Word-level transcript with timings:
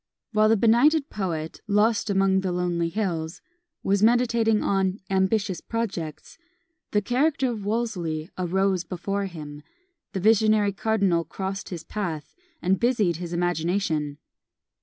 While 0.31 0.49
the 0.49 0.57
benighted 0.57 1.11
poet, 1.11 1.61
lost 1.67 2.09
among 2.09 2.41
the 2.41 2.51
lonely 2.51 2.89
hills, 2.89 3.39
was 3.83 4.01
meditating 4.01 4.63
on 4.63 4.99
"ambitious 5.11 5.61
projects," 5.61 6.39
the 6.89 7.03
character 7.03 7.51
of 7.51 7.63
Wolsey 7.65 8.31
arose 8.35 8.83
before 8.83 9.25
him; 9.27 9.61
the 10.13 10.19
visionary 10.19 10.71
cardinal 10.73 11.23
crossed 11.23 11.69
his 11.69 11.83
path, 11.83 12.33
and 12.63 12.79
busied 12.79 13.17
his 13.17 13.31
imagination. 13.31 14.17